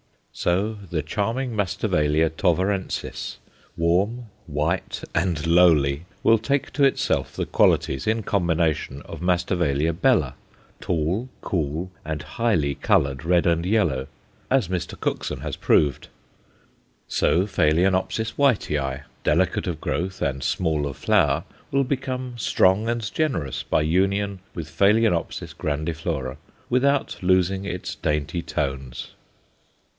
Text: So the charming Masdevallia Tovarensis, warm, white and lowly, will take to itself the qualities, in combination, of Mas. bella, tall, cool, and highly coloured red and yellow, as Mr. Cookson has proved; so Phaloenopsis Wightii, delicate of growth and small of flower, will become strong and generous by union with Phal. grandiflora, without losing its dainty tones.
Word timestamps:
So 0.33 0.79
the 0.89 1.03
charming 1.03 1.55
Masdevallia 1.55 2.31
Tovarensis, 2.31 3.35
warm, 3.77 4.25
white 4.47 5.03
and 5.13 5.45
lowly, 5.45 6.05
will 6.23 6.39
take 6.39 6.71
to 6.73 6.83
itself 6.83 7.35
the 7.35 7.45
qualities, 7.45 8.07
in 8.07 8.23
combination, 8.23 9.03
of 9.03 9.21
Mas. 9.21 9.43
bella, 9.43 10.33
tall, 10.79 11.29
cool, 11.41 11.91
and 12.03 12.23
highly 12.23 12.73
coloured 12.75 13.23
red 13.23 13.45
and 13.45 13.63
yellow, 13.63 14.07
as 14.49 14.69
Mr. 14.69 14.99
Cookson 14.99 15.41
has 15.41 15.55
proved; 15.55 16.07
so 17.07 17.45
Phaloenopsis 17.45 18.33
Wightii, 18.39 19.03
delicate 19.23 19.67
of 19.67 19.79
growth 19.79 20.19
and 20.19 20.41
small 20.41 20.87
of 20.87 20.97
flower, 20.97 21.43
will 21.69 21.83
become 21.83 22.39
strong 22.39 22.89
and 22.89 23.13
generous 23.13 23.61
by 23.61 23.81
union 23.81 24.39
with 24.55 24.67
Phal. 24.67 24.99
grandiflora, 25.57 26.37
without 26.71 27.17
losing 27.21 27.65
its 27.65 27.93
dainty 27.93 28.41
tones. 28.41 29.09